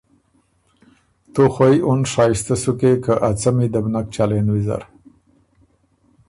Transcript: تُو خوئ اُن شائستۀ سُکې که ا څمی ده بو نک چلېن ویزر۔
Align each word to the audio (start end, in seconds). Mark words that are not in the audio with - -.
تُو 1.33 1.43
خوئ 1.53 1.75
اُن 1.87 2.01
شائستۀ 2.11 2.55
سُکې 2.61 2.91
که 3.03 3.13
ا 3.27 3.29
څمی 3.39 3.67
ده 3.73 3.79
بو 3.83 3.89
نک 3.93 4.07
چلېن 4.15 4.47
ویزر۔ 4.53 4.81